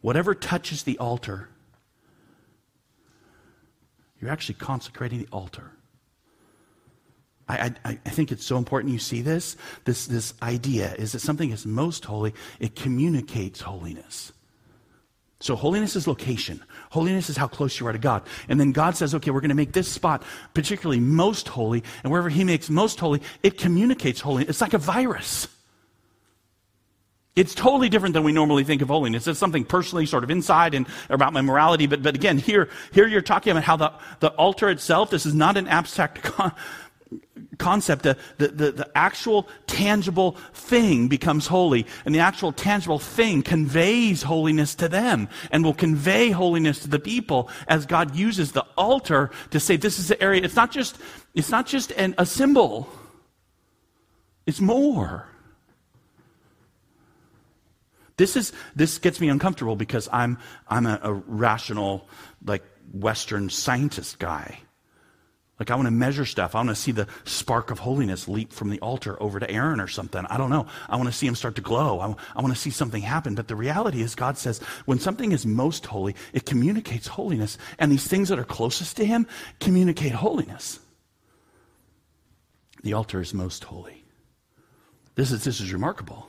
[0.00, 1.48] Whatever touches the altar,
[4.20, 5.72] you're actually consecrating the altar.
[7.50, 9.56] I, I, I, think it's so important you see this.
[9.84, 14.32] This, this idea is that something is most holy, it communicates holiness.
[15.42, 16.62] So, holiness is location.
[16.90, 18.22] Holiness is how close you are to God.
[18.48, 21.82] And then God says, okay, we're going to make this spot particularly most holy.
[22.04, 24.50] And wherever He makes most holy, it communicates holiness.
[24.50, 25.48] It's like a virus.
[27.36, 29.26] It's totally different than we normally think of holiness.
[29.26, 31.86] It's something personally sort of inside and about my morality.
[31.86, 35.34] But, but again, here, here you're talking about how the, the altar itself, this is
[35.34, 36.28] not an abstract
[37.58, 38.02] concept.
[38.02, 44.22] The, the, the, the actual tangible thing becomes holy, and the actual tangible thing conveys
[44.22, 49.30] holiness to them and will convey holiness to the people as God uses the altar
[49.50, 50.42] to say this is the area.
[50.42, 50.98] It's not just,
[51.34, 52.88] it's not just an, a symbol.
[54.46, 55.26] It's more.
[58.16, 60.36] This is this gets me uncomfortable because I'm
[60.68, 62.06] I'm a, a rational,
[62.44, 64.60] like Western scientist guy.
[65.60, 66.54] Like, I want to measure stuff.
[66.54, 69.78] I want to see the spark of holiness leap from the altar over to Aaron
[69.78, 70.24] or something.
[70.30, 70.66] I don't know.
[70.88, 72.00] I want to see him start to glow.
[72.00, 73.34] I, I want to see something happen.
[73.34, 77.58] But the reality is, God says, when something is most holy, it communicates holiness.
[77.78, 79.26] And these things that are closest to him
[79.60, 80.80] communicate holiness.
[82.82, 84.02] The altar is most holy.
[85.14, 86.26] This is, this is remarkable.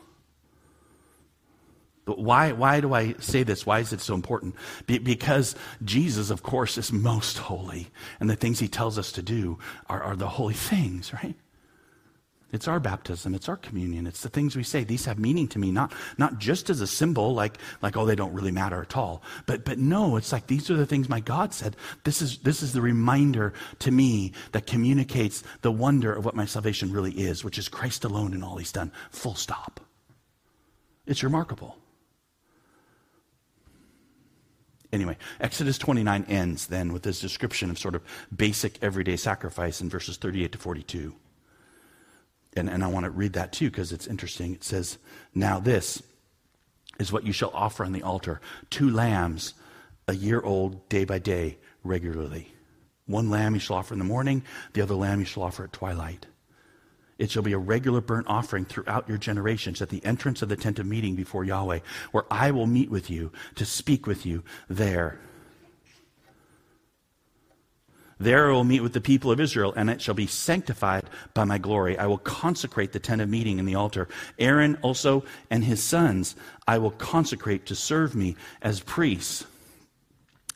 [2.06, 3.66] But why, why do I say this?
[3.66, 4.56] Why is it so important?
[4.88, 7.90] Be, because Jesus, of course, is most holy.
[8.20, 11.36] And the things he tells us to do are, are the holy things, right?
[12.52, 14.84] It's our baptism, it's our communion, it's the things we say.
[14.84, 18.16] These have meaning to me, not, not just as a symbol, like, like, oh, they
[18.16, 19.24] don't really matter at all.
[19.46, 21.78] But, but no, it's like these are the things my God said.
[22.04, 26.46] This is, this is the reminder to me that communicates the wonder of what my
[26.46, 28.92] salvation really is, which is Christ alone and all he's done.
[29.12, 29.80] Full stop.
[31.06, 31.78] It's remarkable.
[34.92, 38.04] Anyway, Exodus 29 ends then with this description of sort of
[38.36, 41.16] basic everyday sacrifice in verses 38 to 42.
[42.58, 44.54] And, and I want to read that too because it's interesting.
[44.54, 44.98] It says,
[45.34, 46.04] Now this
[47.00, 49.54] is what you shall offer on the altar two lambs,
[50.08, 52.54] a year old, day by day, regularly.
[53.06, 55.74] One lamb you shall offer in the morning, the other lamb you shall offer at
[55.74, 56.26] twilight.
[57.22, 60.56] It shall be a regular burnt offering throughout your generations at the entrance of the
[60.56, 61.82] tent of meeting before Yahweh,
[62.12, 65.20] where I will meet with you to speak with you there.
[68.18, 71.04] There I will meet with the people of Israel, and it shall be sanctified
[71.36, 71.96] by my glory.
[71.96, 74.08] I will consecrate the tent of meeting and the altar.
[74.40, 76.36] Aaron also and his sons
[76.68, 79.46] I will consecrate to serve me as priests.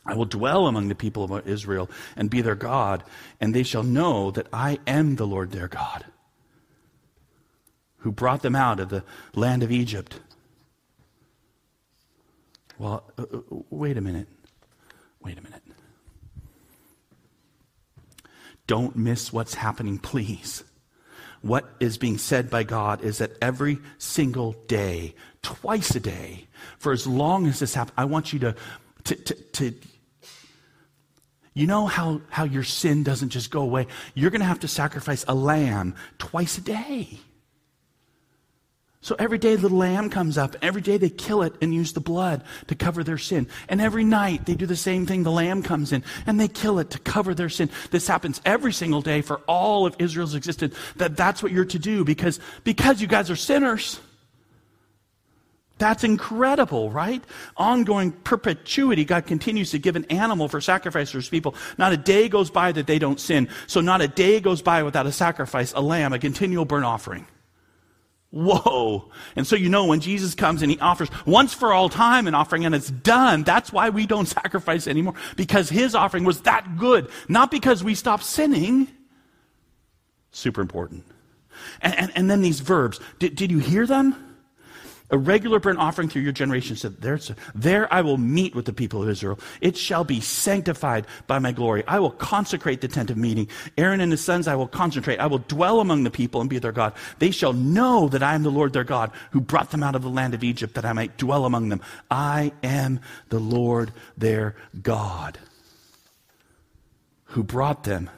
[0.04, 3.04] I will dwell among the people of Israel and be their God,
[3.40, 6.06] and they shall know that I am the Lord their God
[8.06, 9.02] who brought them out of the
[9.34, 10.20] land of Egypt.
[12.78, 14.28] Well, uh, uh, wait a minute.
[15.20, 15.64] Wait a minute.
[18.68, 20.62] Don't miss what's happening, please.
[21.42, 26.46] What is being said by God is that every single day, twice a day
[26.78, 27.94] for as long as this happens.
[27.98, 28.54] I want you to,
[29.02, 29.74] to, to, to
[31.54, 33.88] you know how, how your sin doesn't just go away?
[34.14, 37.18] You're going to have to sacrifice a lamb twice a day.
[39.06, 40.56] So every day the lamb comes up.
[40.60, 43.46] Every day they kill it and use the blood to cover their sin.
[43.68, 45.22] And every night they do the same thing.
[45.22, 47.70] The lamb comes in and they kill it to cover their sin.
[47.92, 50.74] This happens every single day for all of Israel's existence.
[50.96, 54.00] That that's what you're to do because, because you guys are sinners.
[55.78, 57.22] That's incredible, right?
[57.56, 59.04] Ongoing perpetuity.
[59.04, 61.54] God continues to give an animal for sacrifice for his people.
[61.78, 63.50] Not a day goes by that they don't sin.
[63.68, 67.28] So not a day goes by without a sacrifice, a lamb, a continual burnt offering.
[68.36, 69.10] Whoa.
[69.34, 72.34] And so you know when Jesus comes and he offers once for all time an
[72.34, 75.14] offering and it's done, that's why we don't sacrifice anymore.
[75.36, 77.08] Because his offering was that good.
[77.28, 78.88] Not because we stopped sinning.
[80.32, 81.04] Super important.
[81.80, 83.00] And, and, and then these verbs.
[83.18, 84.14] Did, did you hear them?
[85.10, 87.18] A regular burnt offering through your generation said, there,
[87.54, 89.38] there I will meet with the people of Israel.
[89.60, 91.84] It shall be sanctified by my glory.
[91.86, 93.48] I will consecrate the tent of meeting.
[93.78, 95.18] Aaron and his sons I will concentrate.
[95.18, 96.92] I will dwell among the people and be their God.
[97.18, 100.02] They shall know that I am the Lord their God who brought them out of
[100.02, 101.80] the land of Egypt that I might dwell among them.
[102.10, 105.38] I am the Lord their God
[107.26, 108.10] who brought them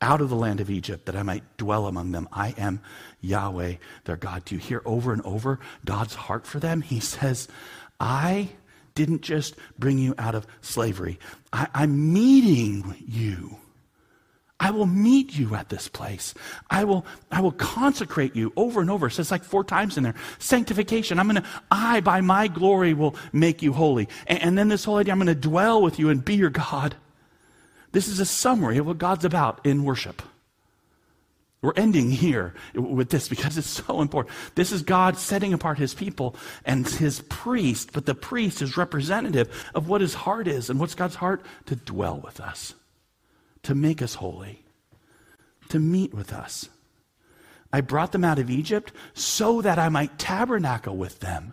[0.00, 2.28] out of the land of Egypt that I might dwell among them.
[2.32, 2.80] I am
[3.20, 3.74] Yahweh,
[4.04, 4.44] their God.
[4.44, 6.80] Do you hear over and over God's heart for them?
[6.80, 7.48] He says,
[7.98, 8.50] I
[8.94, 11.18] didn't just bring you out of slavery,
[11.52, 13.56] I, I'm meeting you.
[14.62, 16.34] I will meet you at this place.
[16.68, 19.06] I will, I will consecrate you over and over.
[19.06, 20.14] It says like four times in there.
[20.38, 21.18] Sanctification.
[21.18, 24.06] I'm to, I, by my glory, will make you holy.
[24.26, 26.94] And, and then this whole idea, I'm to dwell with you and be your God.
[27.92, 30.22] This is a summary of what God's about in worship.
[31.62, 34.34] We're ending here with this because it's so important.
[34.54, 36.34] This is God setting apart his people
[36.64, 40.70] and his priest, but the priest is representative of what his heart is.
[40.70, 41.42] And what's God's heart?
[41.66, 42.74] To dwell with us,
[43.64, 44.64] to make us holy,
[45.68, 46.70] to meet with us.
[47.72, 51.52] I brought them out of Egypt so that I might tabernacle with them.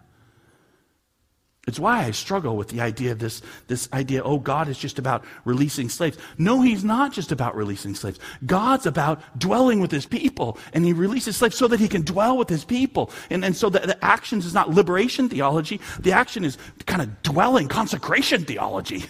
[1.67, 4.97] It's why I struggle with the idea of this, this idea, oh, God is just
[4.97, 6.17] about releasing slaves.
[6.37, 8.19] No, He's not just about releasing slaves.
[8.45, 12.37] God's about dwelling with His people, and He releases slaves so that He can dwell
[12.37, 13.11] with His people.
[13.29, 17.21] And, and so the, the actions is not liberation theology, the action is kind of
[17.21, 19.03] dwelling, consecration theology.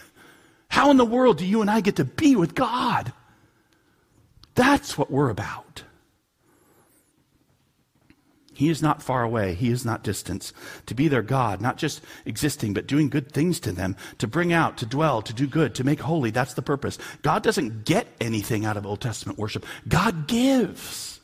[0.70, 3.14] How in the world do you and I get to be with God?
[4.56, 5.84] That's what we're about.
[8.58, 9.54] He is not far away.
[9.54, 10.52] He is not distant.
[10.88, 14.52] To be their God, not just existing, but doing good things to them, to bring
[14.52, 16.32] out, to dwell, to do good, to make holy.
[16.32, 16.98] That's the purpose.
[17.22, 19.64] God doesn't get anything out of Old Testament worship.
[19.88, 21.20] God gives.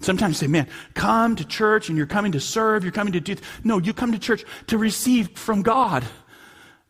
[0.00, 3.36] Sometimes say, man, come to church and you're coming to serve, you're coming to do.
[3.36, 3.46] Th-.
[3.62, 6.02] No, you come to church to receive from God.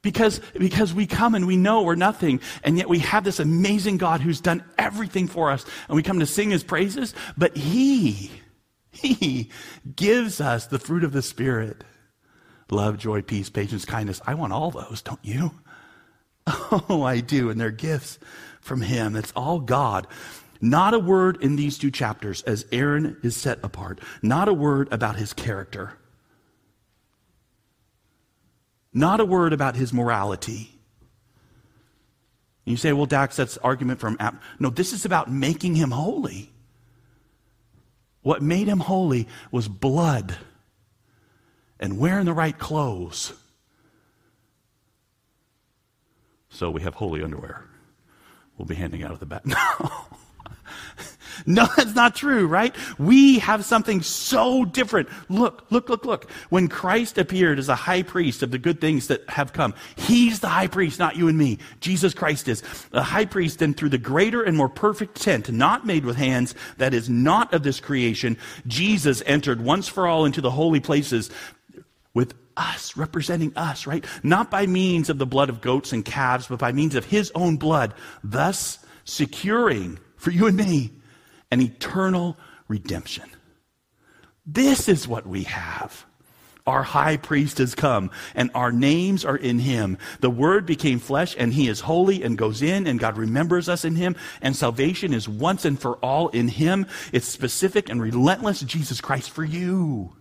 [0.01, 3.99] Because, because we come and we know we're nothing, and yet we have this amazing
[3.99, 8.31] God who's done everything for us, and we come to sing his praises, but he
[8.91, 9.51] he
[9.97, 11.85] gives us the fruit of the Spirit
[12.71, 14.21] love, joy, peace, patience, kindness.
[14.27, 15.53] I want all those, don't you?
[16.47, 17.51] Oh, I do.
[17.51, 18.19] And they're gifts
[18.61, 19.15] from Him.
[19.15, 20.07] It's all God.
[20.61, 24.01] Not a word in these two chapters as Aaron is set apart.
[24.23, 25.93] Not a word about his character.
[28.93, 30.79] Not a word about his morality.
[32.65, 34.19] You say, well, Dax, that's argument from.
[34.59, 36.51] No, this is about making him holy.
[38.23, 40.37] What made him holy was blood
[41.79, 43.33] and wearing the right clothes.
[46.51, 47.65] So we have holy underwear.
[48.59, 49.43] We'll be handing out of the back.
[49.47, 49.57] No.
[51.47, 52.75] no, that's not true, right?
[52.99, 55.09] We have something so different.
[55.29, 56.31] Look, look, look, look.
[56.51, 60.41] When Christ appeared as a high priest of the good things that have come, he's
[60.41, 61.59] the high priest, not you and me.
[61.81, 62.63] Jesus Christ is.
[62.91, 66.55] The high priest then through the greater and more perfect tent, not made with hands,
[66.79, 68.37] that is not of this creation,
[68.67, 71.31] Jesus entered once for all into the holy places
[72.15, 74.05] with us, representing us, right?
[74.23, 77.33] Not by means of the blood of goats and calves, but by means of his
[77.35, 80.91] own blood, thus securing for you and me
[81.51, 82.37] an eternal
[82.69, 83.29] redemption.
[84.47, 86.07] This is what we have.
[86.67, 89.99] Our high priest has come, and our names are in him.
[90.21, 93.85] The word became flesh, and he is holy and goes in, and God remembers us
[93.85, 96.87] in him, and salvation is once and for all in him.
[97.13, 100.15] It's specific and relentless Jesus Christ for you.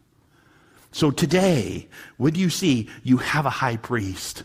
[0.91, 1.87] So today,
[2.19, 2.89] do you see?
[3.03, 4.43] You have a high priest.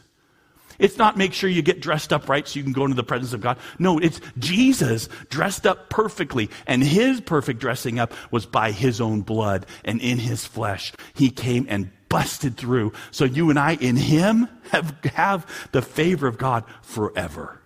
[0.84, 3.02] It's not make sure you get dressed up right so you can go into the
[3.02, 3.56] presence of God.
[3.78, 6.50] No, it's Jesus dressed up perfectly.
[6.66, 10.92] And his perfect dressing up was by his own blood and in his flesh.
[11.14, 12.92] He came and busted through.
[13.12, 17.62] So you and I in him have, have the favor of God forever.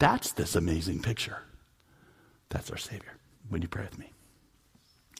[0.00, 1.42] That's this amazing picture.
[2.48, 3.12] That's our Savior.
[3.52, 4.10] Would you pray with me?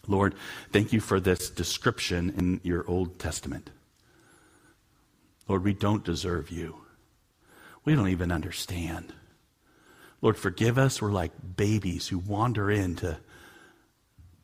[0.09, 0.35] Lord,
[0.73, 3.71] thank you for this description in your Old Testament.
[5.49, 6.77] Lord, we don't deserve you.
[7.85, 9.13] We don't even understand.
[10.23, 11.03] Lord, forgive us.
[11.03, 13.19] We're like babies who wander into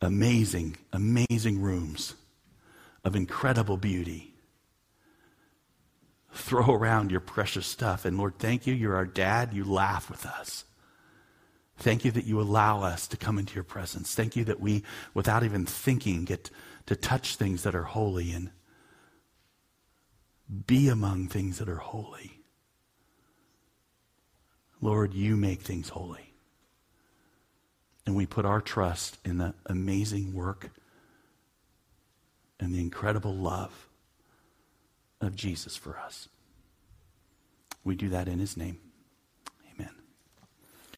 [0.01, 2.14] amazing, amazing rooms
[3.03, 4.34] of incredible beauty.
[6.32, 8.05] Throw around your precious stuff.
[8.05, 8.74] And Lord, thank you.
[8.74, 9.55] You're our dad.
[9.55, 10.64] You laugh with us.
[11.78, 14.14] Thank you that you allow us to come into your presence.
[14.14, 14.82] Thank you that we,
[15.14, 16.51] without even thinking, get
[16.86, 18.51] to touch things that are holy and
[20.66, 22.40] be among things that are holy.
[24.80, 26.32] Lord, you make things holy.
[28.07, 30.70] And we put our trust in the amazing work
[32.59, 33.88] and the incredible love
[35.20, 36.28] of Jesus for us.
[37.84, 38.78] We do that in his name.